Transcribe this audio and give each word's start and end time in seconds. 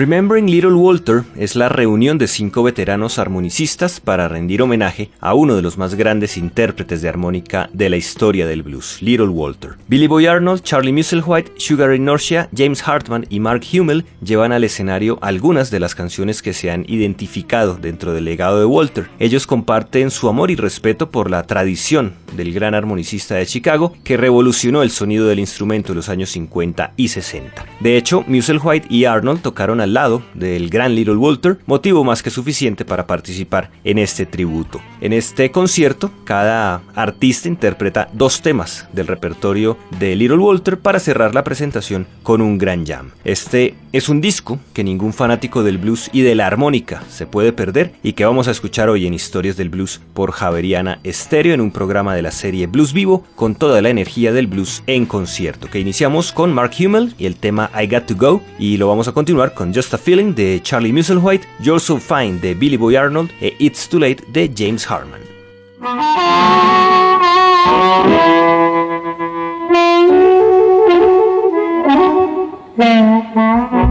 Remembering 0.00 0.50
Little 0.50 0.72
Walter 0.72 1.24
es 1.36 1.56
la 1.56 1.68
reunión 1.68 2.16
de 2.16 2.26
cinco 2.26 2.62
veteranos 2.62 3.18
armonicistas 3.18 4.00
para 4.00 4.28
rendir 4.28 4.62
homenaje 4.62 5.10
a 5.20 5.34
uno 5.34 5.56
de 5.56 5.60
los 5.60 5.76
más 5.76 5.94
grandes 5.94 6.38
intérpretes 6.38 7.02
de 7.02 7.10
armónica 7.10 7.68
de 7.74 7.90
la 7.90 7.98
historia 7.98 8.46
del 8.46 8.62
blues, 8.62 9.02
Little 9.02 9.26
Walter. 9.26 9.72
Billy 9.88 10.06
Boy 10.06 10.24
Arnold, 10.24 10.62
Charlie 10.62 10.94
Musselwhite, 10.94 11.52
Sugar 11.58 11.90
Ray 11.90 11.98
Norcia, 11.98 12.48
James 12.56 12.82
Hartman 12.88 13.26
y 13.28 13.40
Mark 13.40 13.60
Hummel 13.74 14.06
llevan 14.24 14.52
al 14.52 14.64
escenario 14.64 15.18
algunas 15.20 15.70
de 15.70 15.80
las 15.80 15.94
canciones 15.94 16.40
que 16.40 16.54
se 16.54 16.70
han 16.70 16.86
identificado 16.88 17.74
dentro 17.74 18.14
del 18.14 18.24
legado 18.24 18.58
de 18.58 18.64
Walter. 18.64 19.10
Ellos 19.18 19.46
comparten 19.46 20.10
su 20.10 20.30
amor 20.30 20.50
y 20.50 20.56
respeto 20.56 21.10
por 21.10 21.30
la 21.30 21.42
tradición 21.42 22.14
del 22.34 22.54
gran 22.54 22.74
armonicista 22.74 23.34
de 23.34 23.44
Chicago 23.44 23.92
que 24.02 24.16
revolucionó 24.16 24.82
el 24.82 24.90
sonido 24.90 25.26
del 25.26 25.40
instrumento 25.40 25.92
en 25.92 25.96
los 25.96 26.08
años 26.08 26.30
50 26.30 26.94
y 26.96 27.08
60. 27.08 27.66
De 27.80 27.98
hecho, 27.98 28.24
Musselwhite 28.26 28.86
y 28.88 29.04
Arnold 29.04 29.42
tocaron 29.42 29.82
al 29.82 29.89
lado 29.94 30.22
del 30.34 30.70
gran 30.70 30.94
Little 30.94 31.16
Walter, 31.16 31.58
motivo 31.66 32.04
más 32.04 32.22
que 32.22 32.30
suficiente 32.30 32.84
para 32.84 33.06
participar 33.06 33.70
en 33.84 33.98
este 33.98 34.26
tributo. 34.26 34.80
En 35.00 35.12
este 35.12 35.50
concierto, 35.50 36.10
cada 36.24 36.82
artista 36.94 37.48
interpreta 37.48 38.08
dos 38.12 38.42
temas 38.42 38.88
del 38.92 39.06
repertorio 39.06 39.76
de 39.98 40.16
Little 40.16 40.38
Walter 40.38 40.78
para 40.78 41.00
cerrar 41.00 41.34
la 41.34 41.44
presentación 41.44 42.06
con 42.22 42.40
un 42.40 42.58
gran 42.58 42.86
jam. 42.86 43.10
Este 43.24 43.74
es 43.92 44.08
un 44.08 44.20
disco 44.20 44.58
que 44.72 44.84
ningún 44.84 45.12
fanático 45.12 45.62
del 45.62 45.78
blues 45.78 46.10
y 46.12 46.20
de 46.20 46.34
la 46.34 46.46
armónica 46.46 47.02
se 47.08 47.26
puede 47.26 47.52
perder 47.52 47.92
y 48.02 48.12
que 48.12 48.24
vamos 48.24 48.46
a 48.46 48.52
escuchar 48.52 48.88
hoy 48.88 49.06
en 49.06 49.14
Historias 49.14 49.56
del 49.56 49.68
Blues 49.68 50.00
por 50.14 50.32
Javeriana 50.32 51.00
Estéreo 51.02 51.54
en 51.54 51.60
un 51.60 51.72
programa 51.72 52.14
de 52.14 52.22
la 52.22 52.30
serie 52.30 52.66
Blues 52.66 52.92
Vivo 52.92 53.24
con 53.34 53.54
toda 53.54 53.82
la 53.82 53.90
energía 53.90 54.32
del 54.32 54.46
blues 54.46 54.82
en 54.86 55.06
concierto 55.06 55.68
que 55.68 55.80
iniciamos 55.80 56.32
con 56.32 56.52
Mark 56.52 56.72
Hummel 56.78 57.14
y 57.18 57.26
el 57.26 57.36
tema 57.36 57.70
I 57.80 57.86
Got 57.86 58.06
to 58.06 58.14
Go 58.16 58.42
y 58.58 58.76
lo 58.76 58.88
vamos 58.88 59.08
a 59.08 59.12
continuar 59.12 59.54
con 59.54 59.72
Just 59.80 59.94
a 59.94 59.98
Feeling 59.98 60.34
de 60.34 60.60
Charlie 60.62 60.92
Musselwhite, 60.92 61.46
You're 61.58 61.80
So 61.80 61.96
Fine 61.96 62.38
de 62.38 62.52
Billy 62.52 62.76
Boy 62.76 62.98
Arnold 62.98 63.30
e 63.40 63.56
It's 63.58 63.88
Too 63.88 63.98
Late 63.98 64.22
de 64.30 64.46
James 64.54 64.84
Harman. 64.84 65.22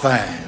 fine. 0.00 0.39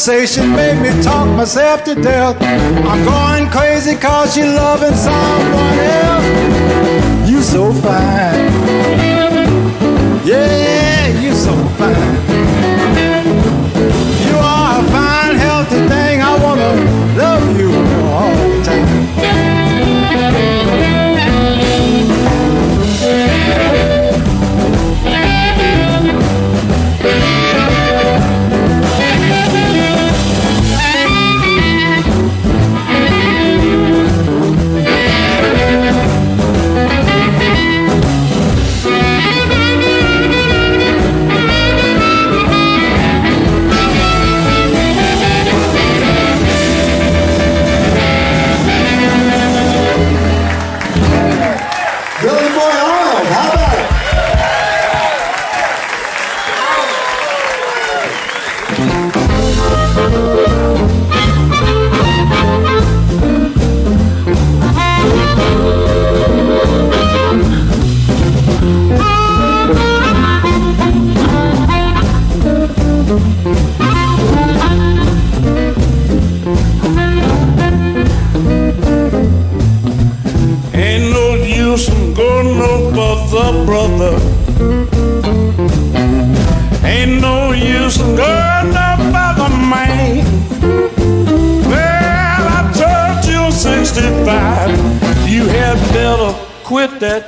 conversation 0.00 0.50
made 0.52 0.80
me 0.80 1.02
talk 1.02 1.28
myself 1.36 1.84
to 1.84 1.94
death. 1.94 2.34
I'm 2.40 3.04
going 3.04 3.50
crazy 3.50 3.94
cause 3.96 4.34
you're 4.34 4.46
loving 4.46 4.94
someone 4.94 5.78
else. 5.78 7.30
You're 7.30 7.42
so 7.42 7.70
fine. 7.70 8.29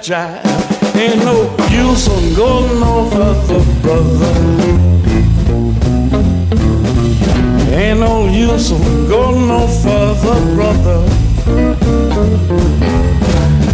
jive. 0.03 0.45
Ain't 0.97 1.25
no 1.25 1.57
use 1.71 2.09
on 2.09 2.35
going 2.35 2.81
no 2.81 3.09
further, 3.11 3.63
brother. 3.83 4.35
Ain't 7.73 8.01
no 8.01 8.27
use 8.27 8.73
on 8.73 9.09
going 9.09 9.47
no 9.47 9.67
further, 9.69 10.55
brother. 10.57 10.99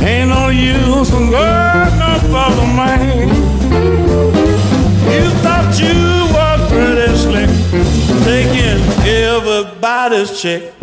Ain't 0.05 0.29
no 0.29 0.49
use 0.51 1.11
on 1.13 1.31
going 1.31 1.99
no 1.99 2.13
further, 2.33 2.69
man. 2.77 3.29
You 5.11 5.31
thought 5.43 5.81
you 5.81 5.99
were 6.35 6.59
pretty 6.69 7.17
slick, 7.17 7.51
taking 8.25 8.83
everybody's 9.07 10.41
check. 10.41 10.78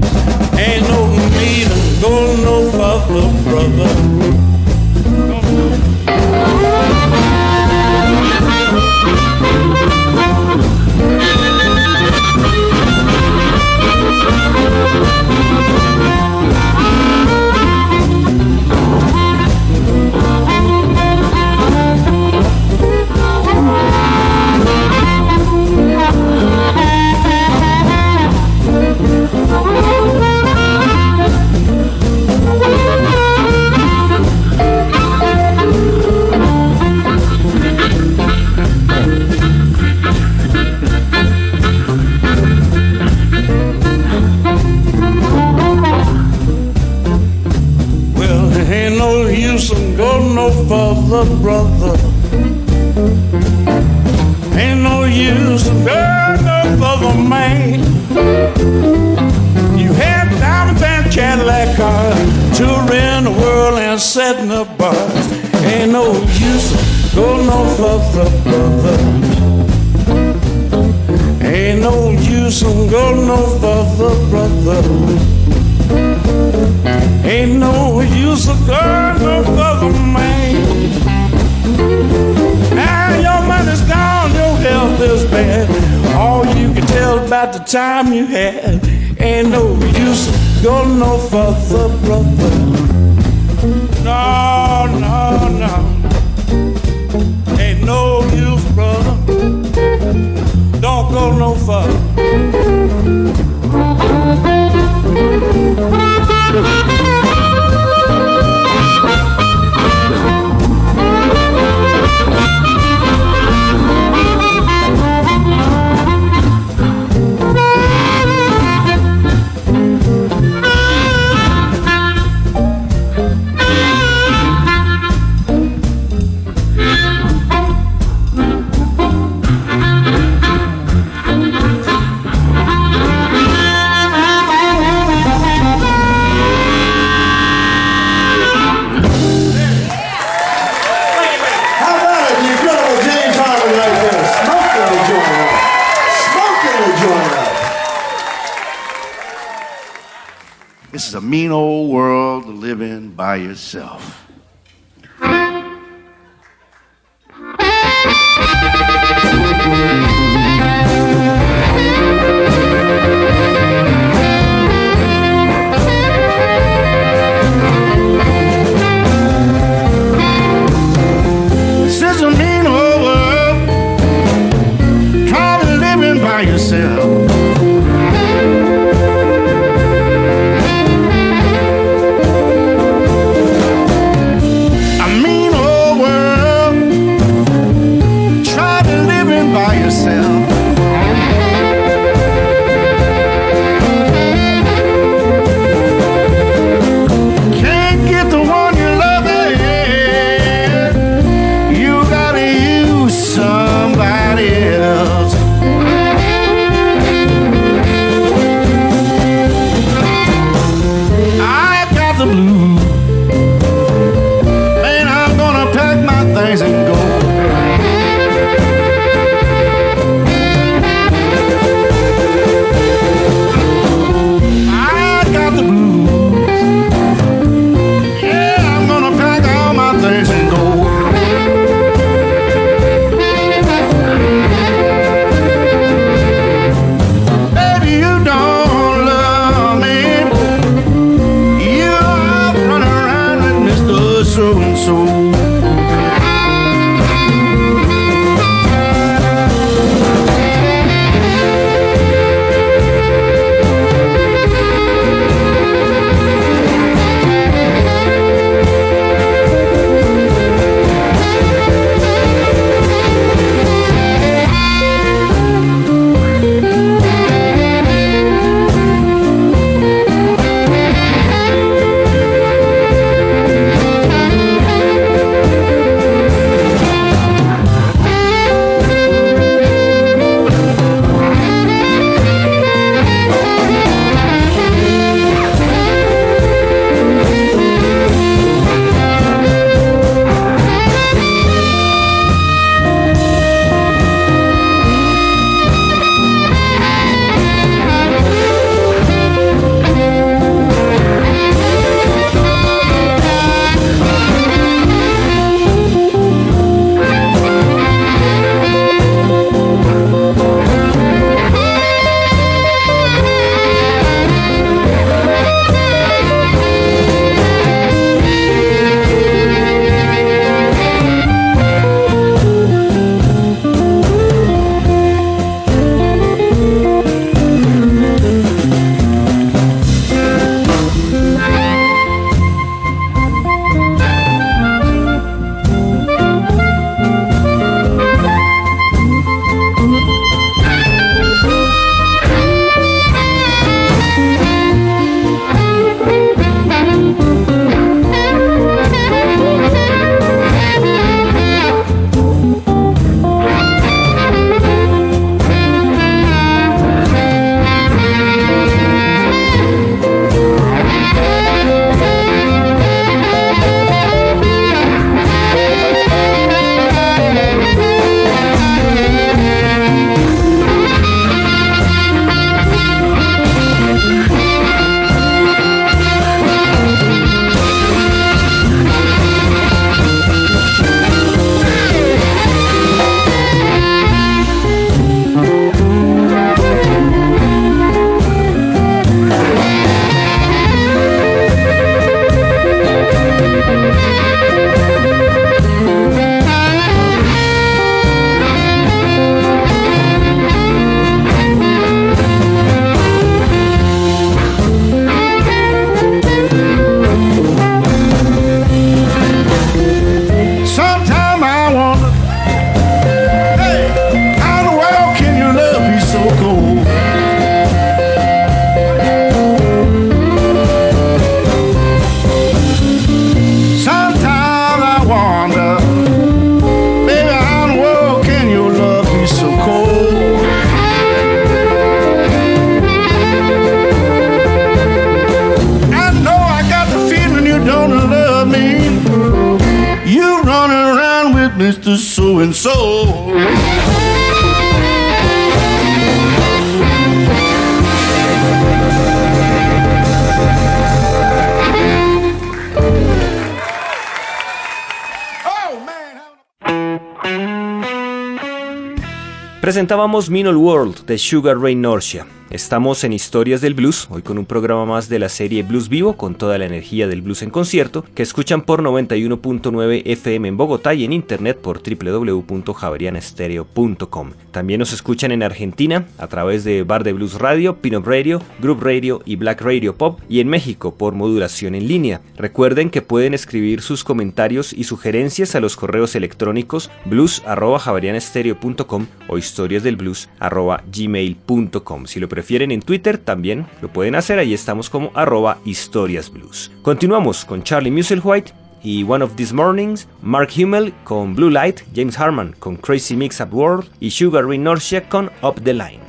Presentábamos 459.86 460.30
Minol 460.30 460.58
World 460.58 461.06
de 461.06 461.16
Sugar 461.16 461.60
Ray 461.60 461.76
Norcia. 461.76 462.35
Estamos 462.56 463.04
en 463.04 463.12
Historias 463.12 463.60
del 463.60 463.74
Blues, 463.74 464.08
hoy 464.10 464.22
con 464.22 464.38
un 464.38 464.46
programa 464.46 464.86
más 464.86 465.10
de 465.10 465.20
la 465.20 465.28
serie 465.28 465.62
Blues 465.62 465.90
Vivo, 465.90 466.16
con 466.16 466.36
toda 466.36 466.58
la 466.58 466.66
energía 466.66 467.06
del 467.06 467.22
blues 467.22 467.42
en 467.42 467.50
concierto, 467.50 468.06
que 468.16 468.24
escuchan 468.24 468.62
por 468.62 468.82
91.9 468.82 470.04
FM 470.06 470.48
en 470.48 470.56
Bogotá 470.56 470.94
y 470.94 471.04
en 471.04 471.12
internet 471.12 471.60
por 471.60 471.82
www.javerianestereo.com. 471.84 474.32
También 474.52 474.80
nos 474.80 474.94
escuchan 474.94 475.34
en 475.34 475.44
Argentina 475.44 476.06
a 476.18 476.28
través 476.28 476.64
de 476.64 476.84
Bar 476.84 477.04
de 477.04 477.12
Blues 477.12 477.34
Radio, 477.34 477.76
Pinop 477.82 478.08
Radio, 478.08 478.42
Group 478.62 478.82
Radio 478.82 479.22
y 479.26 479.36
Black 479.36 479.62
Radio 479.62 479.98
Pop, 479.98 480.22
y 480.30 480.40
en 480.40 480.48
México 480.48 480.96
por 480.96 481.14
modulación 481.14 481.76
en 481.76 481.90
línea. 481.90 482.22
Recuerden 482.38 482.90
que 482.90 483.02
pueden 483.02 483.34
escribir 483.34 483.82
sus 483.82 484.06
comentarios 484.06 484.72
y 484.72 484.86
sugerencias 484.86 485.56
a 485.56 485.60
los 485.60 485.76
correos 485.76 486.16
electrónicos 486.16 486.90
blues.javerianestereo.com 487.04 489.08
o 489.28 489.38
historiasdelblues.gmail.com. 489.38 492.06
Si 492.06 492.22
lo 492.22 492.30
prefieren 492.30 492.45
en 492.50 492.82
Twitter 492.82 493.18
también 493.18 493.66
lo 493.82 493.90
pueden 493.90 494.16
hacer, 494.16 494.40
ahí 494.40 494.54
estamos 494.54 494.90
como 494.90 495.12
arroba 495.14 495.58
historiasblues. 495.66 496.72
Continuamos 496.82 497.44
con 497.44 497.64
Charlie 497.64 497.92
Musselwhite 497.92 498.54
y 498.84 499.04
One 499.04 499.24
of 499.24 499.36
These 499.36 499.54
Mornings, 499.54 500.08
Mark 500.22 500.50
Hummel 500.56 500.94
con 501.04 501.36
Blue 501.36 501.50
Light, 501.50 501.82
James 501.96 502.20
Harman 502.20 502.56
con 502.60 502.76
Crazy 502.78 503.16
Mix 503.16 503.40
Up 503.42 503.54
World 503.54 503.90
y 504.00 504.12
Sugar 504.12 504.46
Ray 504.46 504.60
Norcia 504.60 505.10
con 505.10 505.32
Up 505.42 505.62
the 505.64 505.74
Line. 505.74 506.00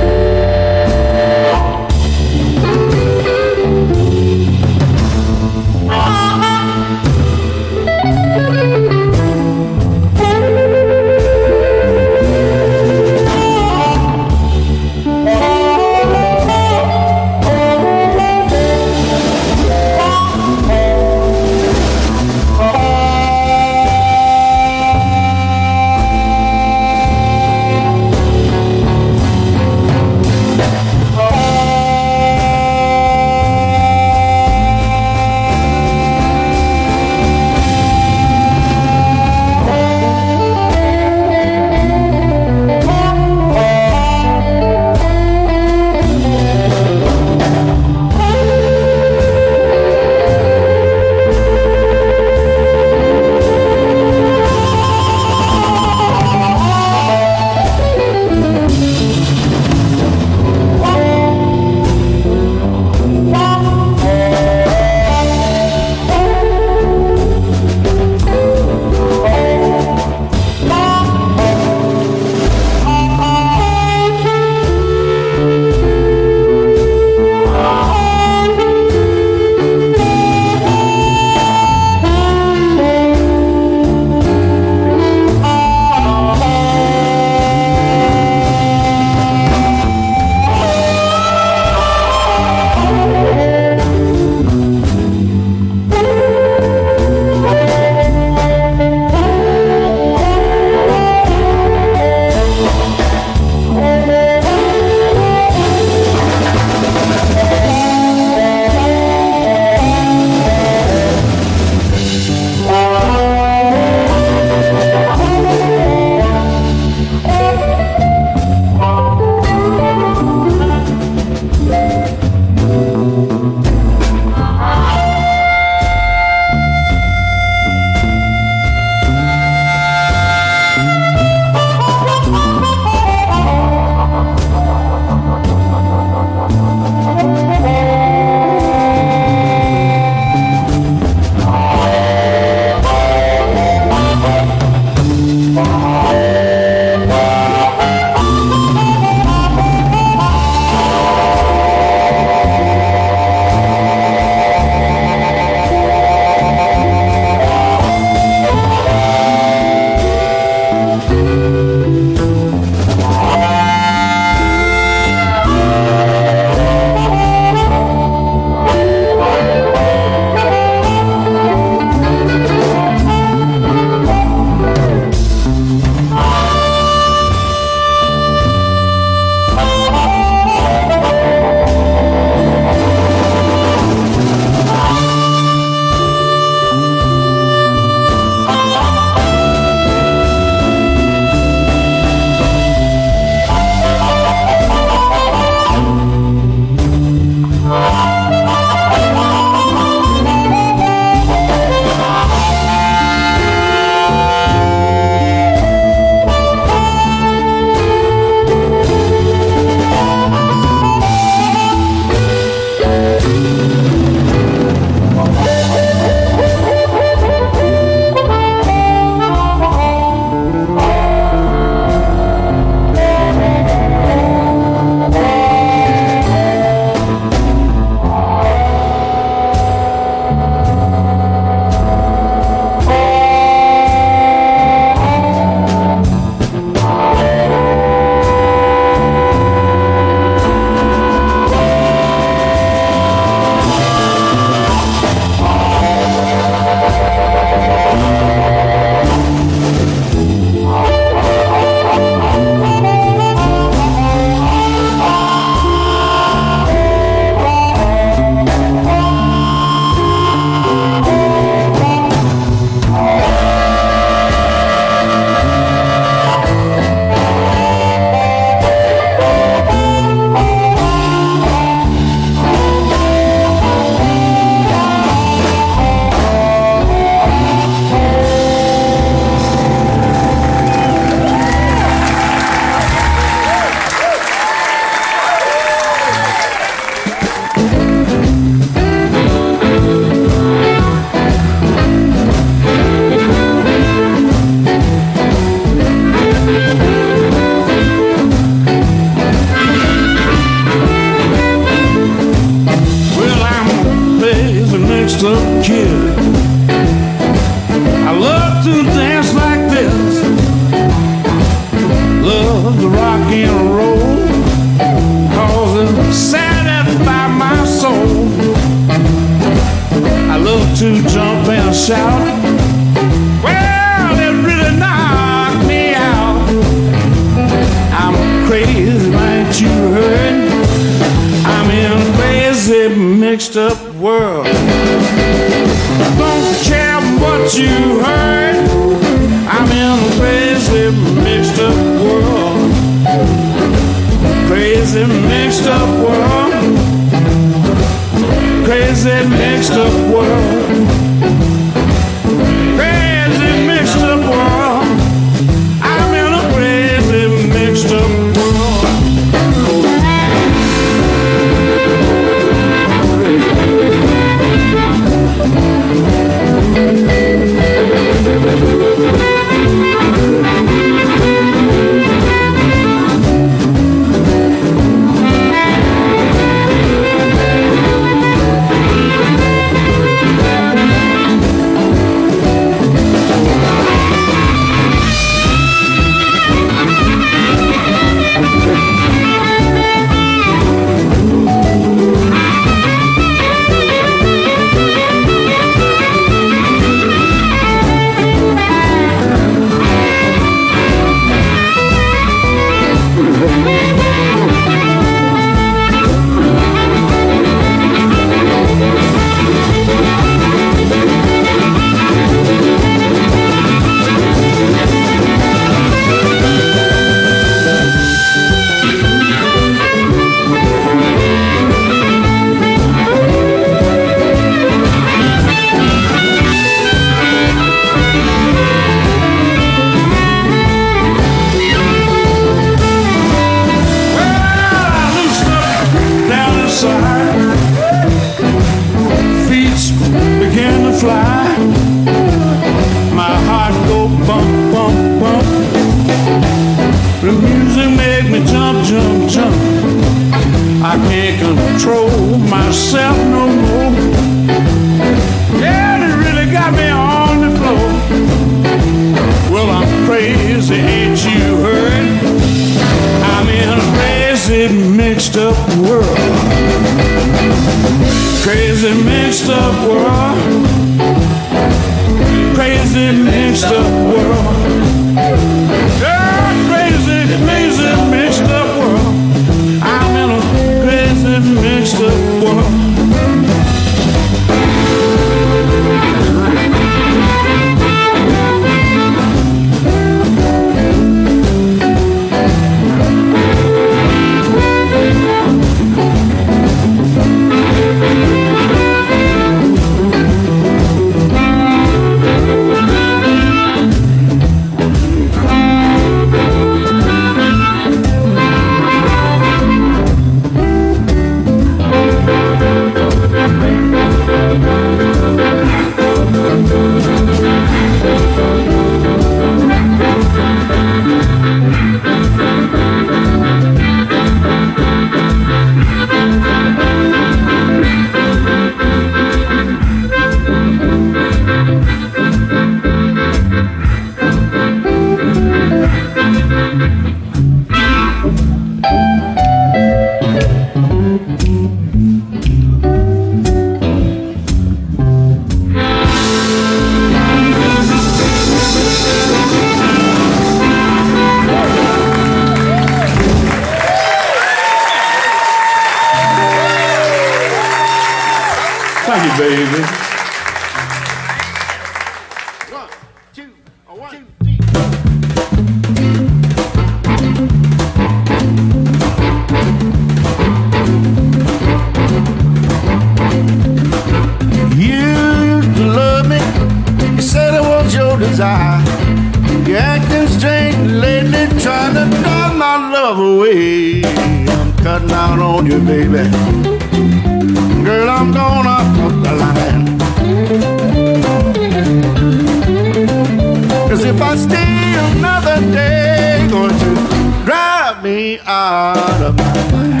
out 598.38 599.20
of 599.22 599.34
my 599.36 599.72
mind. 599.72 600.00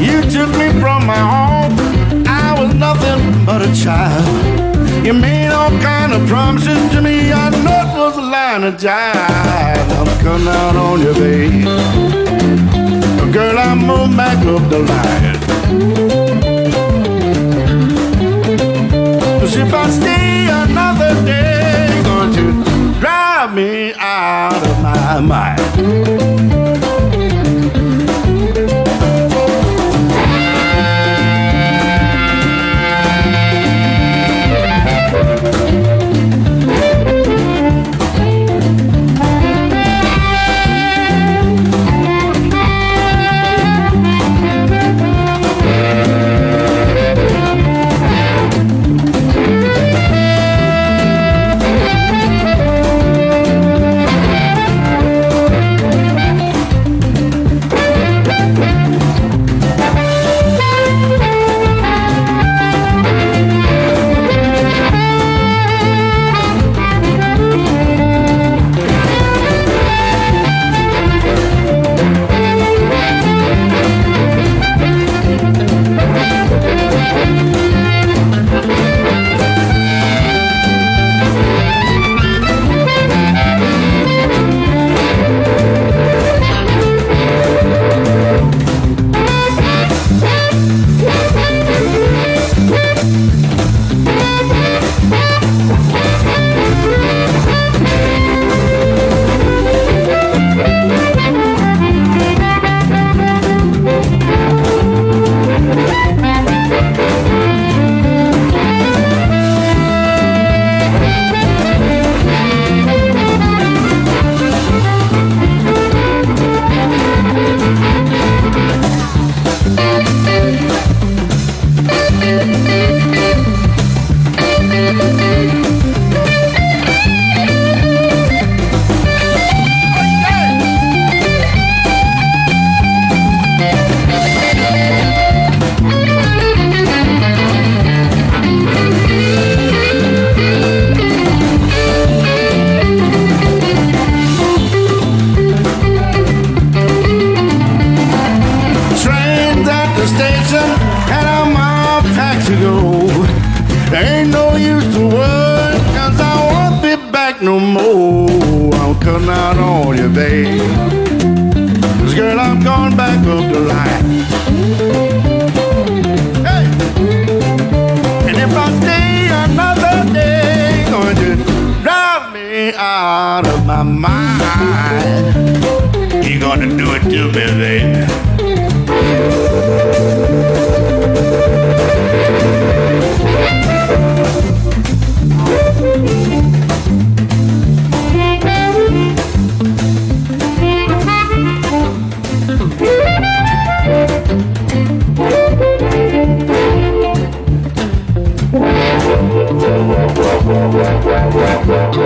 You 0.00 0.22
took 0.30 0.50
me 0.56 0.68
from 0.80 1.06
my 1.06 1.18
home. 1.32 1.74
I 2.26 2.54
was 2.58 2.74
nothing 2.74 3.44
but 3.44 3.62
a 3.62 3.74
child. 3.74 4.26
You 5.04 5.14
made 5.14 5.48
all 5.48 5.70
kind 5.80 6.12
of 6.12 6.28
promises 6.28 6.90
to 6.92 7.02
me. 7.02 7.32
I 7.32 7.50
know 7.64 7.80
it 7.86 7.98
was 7.98 8.16
a 8.16 8.22
line 8.22 8.64
of 8.64 8.74
jive. 8.74 9.88
I'm 9.98 10.20
coming 10.22 10.48
out 10.48 10.76
on 10.76 11.00
you, 11.00 11.14
babe. 11.14 11.64
Girl, 13.32 13.58
I'm 13.58 13.78
moving 13.78 14.16
back 14.16 14.38
up 14.46 14.68
the 14.70 14.80
line. 14.92 15.38
Cause 19.40 19.56
if 19.56 19.72
I 19.72 19.90
stay 19.90 20.48
another 20.48 20.99
drive 23.40 23.54
me 23.54 23.94
out 23.94 24.52
of 24.66 24.82
my 24.82 25.18
mind. 25.20 26.59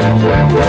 Wow, 0.05 0.17
wow, 0.17 0.55
wow. 0.55 0.64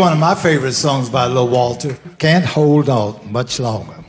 one 0.00 0.12
of 0.14 0.18
my 0.18 0.34
favorite 0.34 0.72
songs 0.72 1.10
by 1.10 1.26
Lil 1.26 1.48
Walter. 1.48 1.94
Can't 2.18 2.44
hold 2.44 2.88
on 2.88 3.30
much 3.30 3.60
longer. 3.60 4.00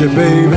you, 0.00 0.08
baby. 0.08 0.49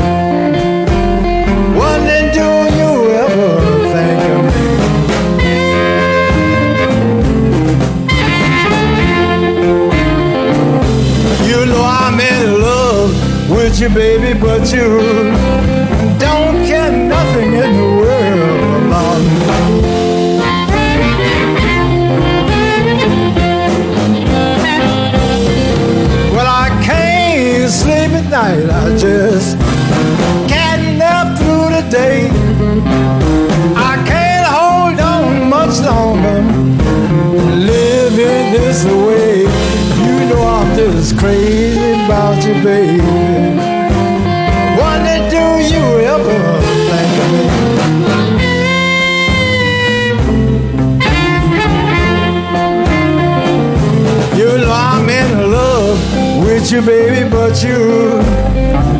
at 56.64 56.72
you, 56.72 56.82
baby, 56.82 57.30
but 57.30 57.62
you 57.64 58.22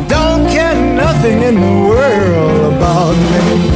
don't 0.06 0.46
care 0.50 0.74
nothing 0.94 1.42
in 1.42 1.54
the 1.54 1.88
world 1.88 2.74
about 2.74 3.16
me. 3.16 3.73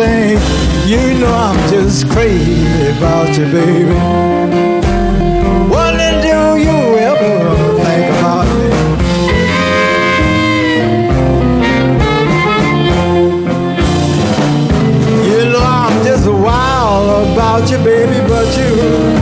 Think, 0.00 0.40
you 0.88 1.18
know 1.20 1.32
I'm 1.32 1.58
just 1.68 2.08
crazy 2.08 2.86
about 2.96 3.36
you, 3.36 3.44
baby. 3.52 3.94
What 5.68 5.92
do 6.24 6.30
you 6.66 6.98
ever 7.10 7.34
think 7.82 8.06
about 8.16 8.46
me? 8.56 8.68
You 15.28 15.40
know 15.52 15.60
I'm 15.60 16.04
just 16.04 16.26
wild 16.26 17.32
about 17.32 17.70
you, 17.70 17.78
baby, 17.84 18.26
but 18.26 18.46
you 18.56 19.19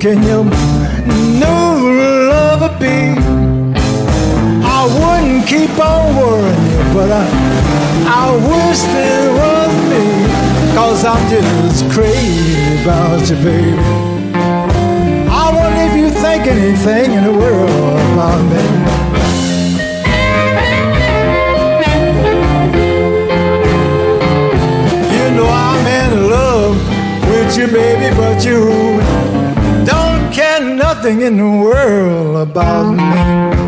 can 0.00 0.22
your 0.22 0.44
new 0.44 2.30
lover 2.30 2.74
be? 2.80 3.12
I 4.64 4.80
wouldn't 4.96 5.46
keep 5.46 5.78
on 5.78 6.16
worrying 6.16 6.70
you, 6.72 6.94
but 6.94 7.10
I, 7.12 7.26
I 8.08 8.32
wish 8.32 8.80
it 8.88 9.28
was 9.40 9.72
me. 9.90 10.04
Cause 10.74 11.04
I'm 11.04 11.22
just 11.28 11.84
crazy 11.92 12.80
about 12.80 13.28
you, 13.28 13.36
baby. 13.44 13.76
I 15.28 15.52
wonder 15.52 15.82
if 15.82 15.94
you 15.94 16.08
think 16.08 16.46
anything 16.46 17.12
in 17.12 17.24
the 17.24 17.32
world 17.38 17.68
about 18.14 18.40
me. 18.48 18.64
You 25.12 25.26
know 25.36 25.46
I'm 25.46 25.86
in 25.86 26.30
love 26.30 26.76
with 27.28 27.58
you, 27.58 27.66
baby, 27.66 28.16
but 28.16 28.42
you 28.46 29.39
nothing 31.02 31.22
in 31.22 31.38
the 31.38 31.48
world 31.48 32.36
about 32.36 32.92
me. 32.92 33.59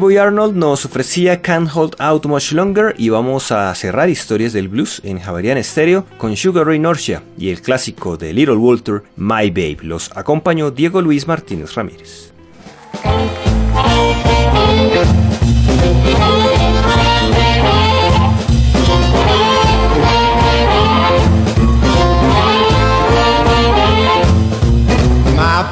Boy 0.00 0.16
Arnold 0.16 0.56
nos 0.56 0.86
ofrecía 0.86 1.42
Can't 1.42 1.68
Hold 1.74 1.96
Out 1.98 2.24
Much 2.24 2.52
Longer 2.52 2.94
y 2.96 3.10
vamos 3.10 3.52
a 3.52 3.74
cerrar 3.74 4.08
historias 4.08 4.54
del 4.54 4.68
blues 4.68 5.02
en 5.04 5.20
Javarian 5.20 5.62
Stereo 5.62 6.06
con 6.16 6.36
Sugar 6.36 6.66
Ray 6.66 6.78
Norcia 6.78 7.22
y 7.36 7.50
el 7.50 7.60
clásico 7.60 8.16
de 8.16 8.32
Little 8.32 8.56
Walter, 8.56 9.02
My 9.16 9.50
Babe. 9.50 9.76
Los 9.82 10.10
acompañó 10.16 10.70
Diego 10.70 11.02
Luis 11.02 11.28
Martínez 11.28 11.74
Ramírez. 11.74 12.32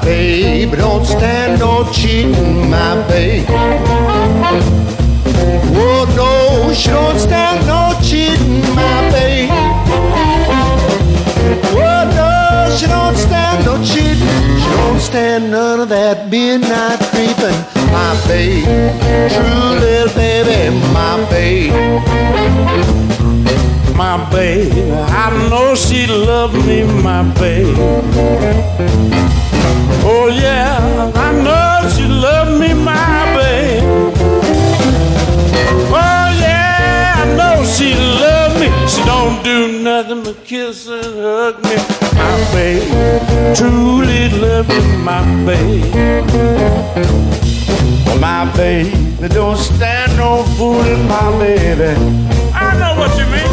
Babe 0.03 0.73
don't 0.77 1.05
stand 1.05 1.61
no 1.61 1.85
cheating, 1.93 2.71
my 2.71 3.07
babe. 3.09 3.47
Oh 5.81 6.05
no, 6.17 6.73
she 6.75 6.89
don't 6.89 7.19
stand 7.19 7.67
no 7.67 7.93
cheating, 8.03 8.61
my 8.75 9.11
babe. 9.11 9.51
Oh 11.75 12.03
no, 12.17 12.77
she 12.77 12.87
don't 12.87 13.17
stand 13.17 13.65
no 13.65 13.77
cheating. 13.85 14.17
She 14.61 14.69
don't 14.77 15.01
stand 15.01 15.51
none 15.51 15.81
of 15.81 15.89
that 15.91 16.29
midnight 16.31 17.01
creeping, 17.13 17.59
my 17.93 18.15
babe. 18.27 18.65
True 19.33 19.79
little 19.81 20.15
baby, 20.15 20.71
my 20.93 21.17
babe. 21.31 21.73
my 23.97 24.31
babe. 24.31 24.73
I 25.11 25.49
know 25.51 25.75
she 25.75 26.07
loved 26.07 26.55
me, 26.67 26.85
my 27.03 27.23
babe. 27.35 27.77
Oh 30.11 30.29
yeah, 30.29 31.13
I 31.15 31.33
know 31.45 31.89
she 31.91 32.07
loved 32.07 32.59
me, 32.59 32.73
my 32.73 33.27
babe. 33.37 33.83
Oh 35.93 36.27
yeah, 36.41 37.15
I 37.19 37.37
know 37.37 37.63
she 37.65 37.95
loved 37.95 38.59
me. 38.59 38.69
She 38.89 39.05
don't 39.05 39.45
do 39.45 39.83
nothing 39.83 40.23
but 40.23 40.43
kiss 40.47 40.89
and 40.89 41.05
hug 41.05 41.63
me, 41.63 41.77
my 42.17 42.37
babe. 42.55 43.55
Truly 43.55 44.31
love 44.41 44.69
me, 44.69 44.81
my 44.97 45.23
babe. 45.45 45.95
My 48.19 48.51
baby 48.57 49.29
don't 49.29 49.59
stand 49.59 50.17
no 50.17 50.43
fooling, 50.57 51.07
my 51.07 51.39
baby. 51.39 51.93
I 52.55 52.75
know 52.81 52.99
what 52.99 53.13
you 53.19 53.27
mean. 53.27 53.53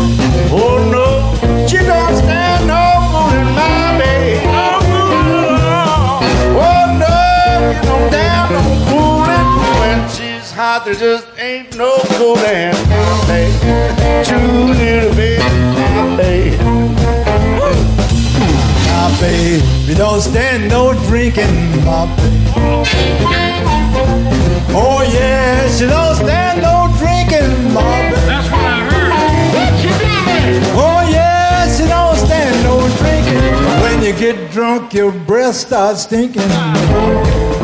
Oh 0.52 0.80
no, 0.90 1.68
she 1.68 1.78
don't 1.78 2.16
stand 2.16 2.68
no 2.68 2.95
hot, 10.56 10.86
there 10.86 10.94
just 10.96 11.28
ain't 11.38 11.76
no 11.76 11.98
cooling, 12.16 12.72
my 12.88 13.26
baby. 13.28 13.60
True 14.24 14.72
little 14.72 15.12
my 15.12 16.16
baby. 16.16 16.56
My 18.88 19.18
baby 19.20 19.94
don't 19.96 20.22
stand 20.22 20.70
no 20.70 20.94
drinking, 21.10 21.84
my 21.84 22.08
baby. 22.16 22.40
Oh 24.72 25.04
yeah, 25.12 25.68
she 25.76 25.88
don't 25.88 26.16
stand 26.16 26.62
no 26.62 26.88
drinking, 27.00 27.74
my 27.74 27.84
baby. 27.84 28.16
That's 28.26 28.50
what 28.50 28.64
I 28.64 28.80
heard. 28.88 29.12
Oh 30.72 31.02
yeah, 31.12 31.68
she 31.68 31.86
don't 31.86 32.16
stand 32.16 32.56
no 32.64 32.80
drinking. 33.00 33.44
When 33.84 34.02
you 34.02 34.14
get 34.18 34.52
drunk, 34.52 34.94
your 34.94 35.12
breath 35.12 35.56
starts 35.56 36.04
stinking. 36.04 37.55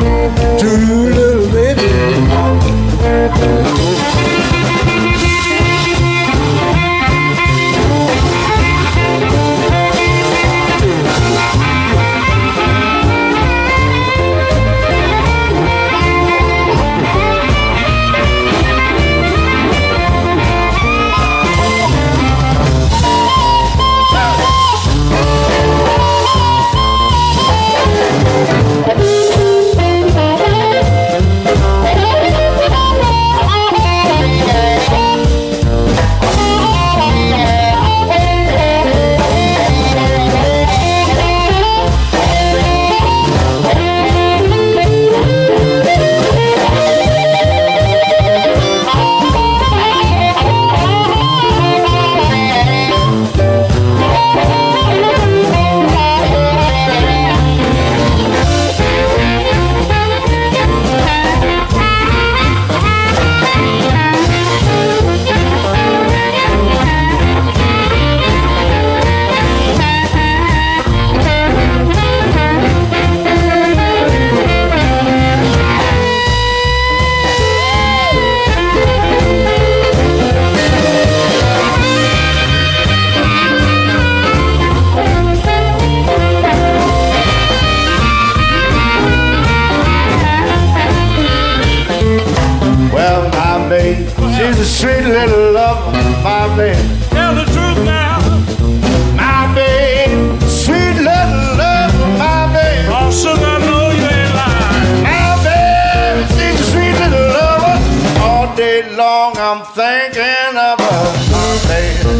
Day 108.62 108.94
long 108.94 109.32
I'm 109.38 109.60
thinking 109.74 110.54
of 110.68 110.78
her, 110.86 111.04
my 111.34 111.50
baby. 111.70 112.14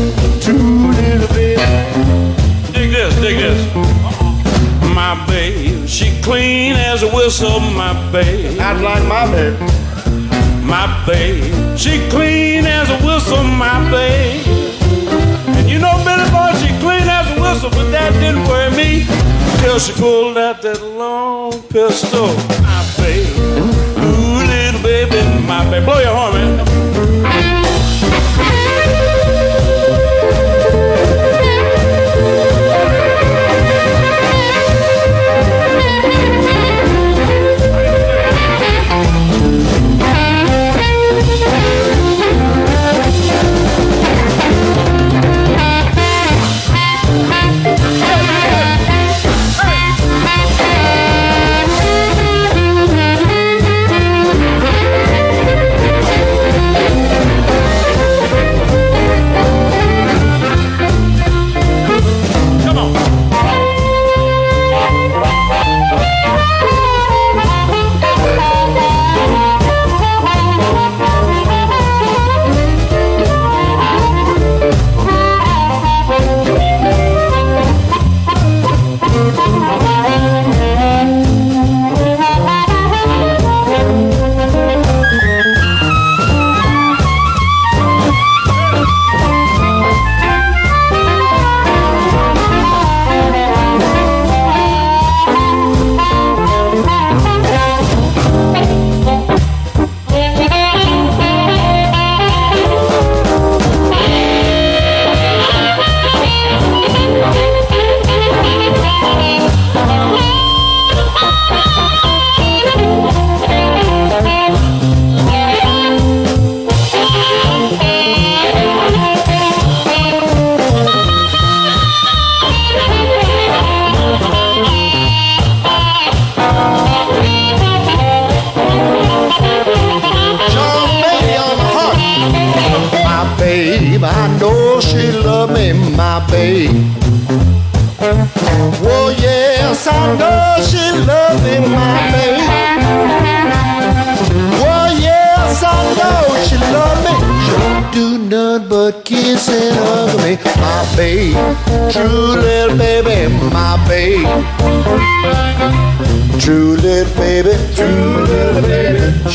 Little 0.98 1.28
baby. 1.36 1.62
Dig 2.72 2.90
this, 2.90 3.14
dig 3.22 3.36
this. 3.44 3.60
My 5.00 5.14
babe, 5.28 5.86
she 5.86 6.20
clean 6.20 6.74
as 6.74 7.04
a 7.04 7.10
whistle, 7.14 7.60
my 7.60 7.92
babe. 8.10 8.58
Not 8.58 8.80
like 8.88 9.04
my 9.06 9.24
baby. 9.30 9.56
My 10.74 10.86
babe, 11.06 11.78
she 11.78 11.92
clean 12.10 12.66
as 12.66 12.90
a 12.90 12.98
whistle, 13.06 13.44
my 13.44 13.78
babe. 13.92 14.44
And 15.56 15.70
you 15.70 15.78
know, 15.78 15.94
Billy 16.06 16.28
Boy, 16.34 16.50
she 16.62 16.70
clean 16.84 17.06
as 17.18 17.26
a 17.34 17.40
whistle, 17.40 17.70
but 17.70 17.88
that 17.94 18.12
didn't 18.22 18.44
worry 18.50 18.70
me 18.80 19.06
till 19.60 19.78
she 19.78 19.92
pulled 19.92 20.36
out 20.36 20.60
that 20.62 20.82
long 20.82 21.52
pistol, 21.74 22.34
my 22.66 22.80
babe. 22.98 23.81
Baby, 25.10 25.46
my 25.48 25.68
babe. 25.68 25.84
Blow 25.84 25.98
your 25.98 26.14
horn, 26.14 26.34
man. 26.34 26.62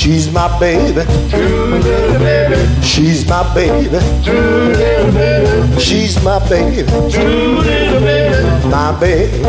She's 0.08 0.32
my 0.32 0.48
baby, 0.58 1.04
true 1.30 1.66
little 1.80 2.20
baby. 2.20 2.82
She's 2.82 3.28
my 3.28 3.44
baby, 3.54 4.00
true 4.24 4.70
little 4.72 5.12
baby. 5.12 5.82
She's 5.82 6.24
my 6.24 6.40
baby, 6.48 6.88
true 7.12 7.60
little 7.60 8.00
baby. 8.00 8.68
my 8.70 8.98
baby. 9.02 9.42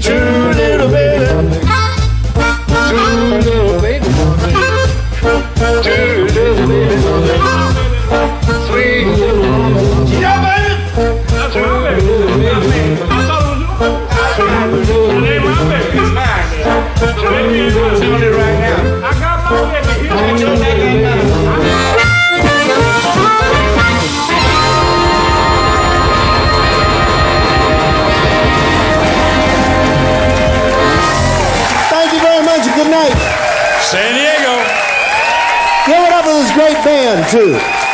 True 0.00 0.48
little 0.54 0.88
baby. 0.88 1.07
Good 37.30 37.87